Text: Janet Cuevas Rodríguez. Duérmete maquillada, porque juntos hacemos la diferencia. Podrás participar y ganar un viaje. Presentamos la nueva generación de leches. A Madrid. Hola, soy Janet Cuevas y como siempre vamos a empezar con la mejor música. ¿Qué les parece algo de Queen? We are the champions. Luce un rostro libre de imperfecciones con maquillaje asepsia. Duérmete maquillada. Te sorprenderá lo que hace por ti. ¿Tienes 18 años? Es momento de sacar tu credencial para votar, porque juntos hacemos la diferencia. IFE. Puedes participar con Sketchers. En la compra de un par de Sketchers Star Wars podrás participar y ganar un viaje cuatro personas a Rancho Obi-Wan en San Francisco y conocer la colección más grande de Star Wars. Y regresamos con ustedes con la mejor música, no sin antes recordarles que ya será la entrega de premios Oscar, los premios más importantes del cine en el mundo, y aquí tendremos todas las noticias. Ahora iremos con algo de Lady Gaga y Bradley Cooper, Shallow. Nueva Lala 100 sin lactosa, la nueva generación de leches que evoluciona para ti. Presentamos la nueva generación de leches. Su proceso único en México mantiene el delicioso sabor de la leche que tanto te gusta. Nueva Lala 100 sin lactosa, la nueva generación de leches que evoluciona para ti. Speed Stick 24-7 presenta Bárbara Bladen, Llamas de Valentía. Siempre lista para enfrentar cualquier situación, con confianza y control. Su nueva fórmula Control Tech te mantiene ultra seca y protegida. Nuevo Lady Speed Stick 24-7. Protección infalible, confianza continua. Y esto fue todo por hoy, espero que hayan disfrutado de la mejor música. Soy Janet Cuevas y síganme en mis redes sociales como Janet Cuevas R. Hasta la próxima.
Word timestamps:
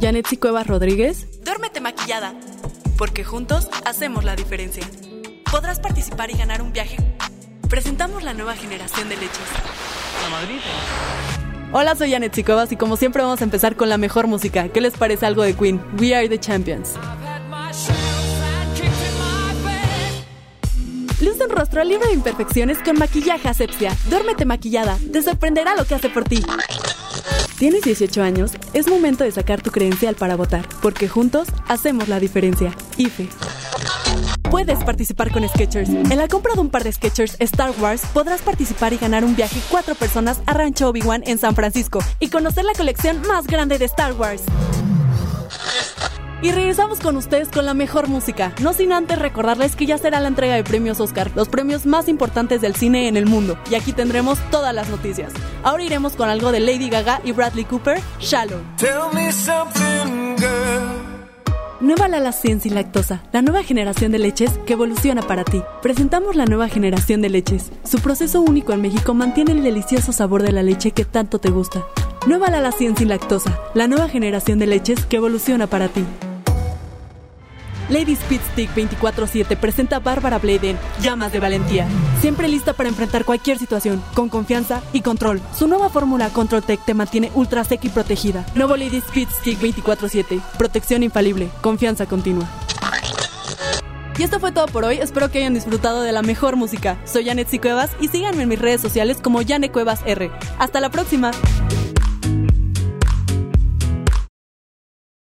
Janet 0.00 0.26
Cuevas 0.38 0.66
Rodríguez. 0.66 1.26
Duérmete 1.44 1.80
maquillada, 1.80 2.32
porque 2.96 3.24
juntos 3.24 3.68
hacemos 3.84 4.24
la 4.24 4.36
diferencia. 4.36 4.84
Podrás 5.50 5.80
participar 5.80 6.30
y 6.30 6.34
ganar 6.34 6.62
un 6.62 6.72
viaje. 6.72 6.96
Presentamos 7.68 8.22
la 8.22 8.32
nueva 8.32 8.54
generación 8.54 9.08
de 9.08 9.16
leches. 9.16 9.38
A 10.24 10.30
Madrid. 10.30 10.58
Hola, 11.72 11.96
soy 11.96 12.12
Janet 12.12 12.44
Cuevas 12.44 12.70
y 12.70 12.76
como 12.76 12.96
siempre 12.96 13.22
vamos 13.22 13.40
a 13.40 13.44
empezar 13.44 13.76
con 13.76 13.88
la 13.88 13.98
mejor 13.98 14.28
música. 14.28 14.68
¿Qué 14.68 14.80
les 14.80 14.96
parece 14.96 15.26
algo 15.26 15.42
de 15.42 15.54
Queen? 15.54 15.80
We 15.98 16.14
are 16.14 16.28
the 16.28 16.38
champions. 16.38 16.94
Luce 21.20 21.44
un 21.44 21.50
rostro 21.50 21.82
libre 21.82 22.06
de 22.06 22.14
imperfecciones 22.14 22.78
con 22.78 22.98
maquillaje 22.98 23.48
asepsia. 23.48 23.96
Duérmete 24.08 24.44
maquillada. 24.44 24.96
Te 25.12 25.22
sorprenderá 25.22 25.74
lo 25.74 25.84
que 25.84 25.96
hace 25.96 26.08
por 26.08 26.22
ti. 26.24 26.40
¿Tienes 27.58 27.82
18 27.82 28.22
años? 28.22 28.52
Es 28.72 28.88
momento 28.88 29.24
de 29.24 29.32
sacar 29.32 29.60
tu 29.62 29.70
credencial 29.70 30.14
para 30.14 30.36
votar, 30.36 30.68
porque 30.80 31.08
juntos 31.08 31.48
hacemos 31.66 32.08
la 32.08 32.20
diferencia. 32.20 32.72
IFE. 32.96 33.28
Puedes 34.50 34.82
participar 34.82 35.30
con 35.30 35.46
Sketchers. 35.46 35.90
En 35.90 36.16
la 36.16 36.28
compra 36.28 36.54
de 36.54 36.60
un 36.60 36.70
par 36.70 36.82
de 36.82 36.92
Sketchers 36.92 37.36
Star 37.40 37.72
Wars 37.80 38.02
podrás 38.14 38.40
participar 38.40 38.92
y 38.92 38.96
ganar 38.96 39.24
un 39.24 39.36
viaje 39.36 39.60
cuatro 39.70 39.94
personas 39.94 40.40
a 40.46 40.54
Rancho 40.54 40.88
Obi-Wan 40.88 41.22
en 41.26 41.38
San 41.38 41.54
Francisco 41.54 41.98
y 42.18 42.28
conocer 42.28 42.64
la 42.64 42.72
colección 42.72 43.20
más 43.28 43.46
grande 43.46 43.78
de 43.78 43.84
Star 43.84 44.14
Wars. 44.14 44.42
Y 46.40 46.52
regresamos 46.52 47.00
con 47.00 47.16
ustedes 47.16 47.48
con 47.48 47.66
la 47.66 47.74
mejor 47.74 48.06
música, 48.06 48.52
no 48.62 48.72
sin 48.72 48.92
antes 48.92 49.18
recordarles 49.18 49.74
que 49.74 49.86
ya 49.86 49.98
será 49.98 50.20
la 50.20 50.28
entrega 50.28 50.54
de 50.54 50.62
premios 50.62 51.00
Oscar, 51.00 51.32
los 51.34 51.48
premios 51.48 51.84
más 51.84 52.08
importantes 52.08 52.60
del 52.60 52.76
cine 52.76 53.08
en 53.08 53.16
el 53.16 53.26
mundo, 53.26 53.58
y 53.68 53.74
aquí 53.74 53.92
tendremos 53.92 54.38
todas 54.52 54.72
las 54.72 54.88
noticias. 54.88 55.32
Ahora 55.64 55.82
iremos 55.82 56.12
con 56.12 56.28
algo 56.28 56.52
de 56.52 56.60
Lady 56.60 56.90
Gaga 56.90 57.20
y 57.24 57.32
Bradley 57.32 57.64
Cooper, 57.64 58.00
Shallow. 58.20 58.60
Nueva 61.80 62.08
Lala 62.08 62.32
100 62.32 62.60
sin 62.60 62.74
lactosa, 62.74 63.22
la 63.32 63.42
nueva 63.42 63.64
generación 63.64 64.12
de 64.12 64.18
leches 64.18 64.58
que 64.64 64.74
evoluciona 64.74 65.22
para 65.22 65.44
ti. 65.44 65.62
Presentamos 65.82 66.36
la 66.36 66.44
nueva 66.44 66.68
generación 66.68 67.20
de 67.20 67.30
leches. 67.30 67.72
Su 67.84 67.98
proceso 67.98 68.42
único 68.42 68.72
en 68.72 68.82
México 68.82 69.12
mantiene 69.12 69.52
el 69.52 69.64
delicioso 69.64 70.12
sabor 70.12 70.42
de 70.44 70.52
la 70.52 70.62
leche 70.62 70.92
que 70.92 71.04
tanto 71.04 71.40
te 71.40 71.50
gusta. 71.50 71.84
Nueva 72.26 72.50
Lala 72.50 72.72
100 72.72 72.96
sin 72.96 73.08
lactosa, 73.08 73.58
la 73.74 73.88
nueva 73.88 74.08
generación 74.08 74.58
de 74.58 74.66
leches 74.66 75.04
que 75.06 75.16
evoluciona 75.16 75.66
para 75.66 75.88
ti. 75.88 76.04
Speed 77.90 78.40
Stick 78.52 78.70
24-7 78.74 79.56
presenta 79.56 79.98
Bárbara 79.98 80.38
Bladen, 80.38 80.78
Llamas 81.00 81.32
de 81.32 81.40
Valentía. 81.40 81.88
Siempre 82.20 82.48
lista 82.48 82.72
para 82.74 82.88
enfrentar 82.88 83.24
cualquier 83.24 83.58
situación, 83.58 84.02
con 84.14 84.28
confianza 84.28 84.82
y 84.92 85.00
control. 85.00 85.40
Su 85.56 85.66
nueva 85.68 85.88
fórmula 85.88 86.28
Control 86.30 86.62
Tech 86.62 86.84
te 86.84 86.94
mantiene 86.94 87.30
ultra 87.34 87.64
seca 87.64 87.86
y 87.86 87.90
protegida. 87.90 88.44
Nuevo 88.54 88.76
Lady 88.76 88.98
Speed 88.98 89.28
Stick 89.40 89.60
24-7. 89.60 90.40
Protección 90.58 91.02
infalible, 91.02 91.48
confianza 91.60 92.06
continua. 92.06 92.46
Y 94.18 94.24
esto 94.24 94.40
fue 94.40 94.50
todo 94.50 94.66
por 94.66 94.84
hoy, 94.84 94.98
espero 94.98 95.30
que 95.30 95.38
hayan 95.38 95.54
disfrutado 95.54 96.02
de 96.02 96.10
la 96.10 96.22
mejor 96.22 96.56
música. 96.56 96.98
Soy 97.04 97.24
Janet 97.24 97.48
Cuevas 97.60 97.90
y 98.00 98.08
síganme 98.08 98.42
en 98.42 98.48
mis 98.48 98.58
redes 98.58 98.80
sociales 98.80 99.18
como 99.22 99.40
Janet 99.46 99.72
Cuevas 99.72 100.00
R. 100.04 100.30
Hasta 100.58 100.80
la 100.80 100.90
próxima. 100.90 101.30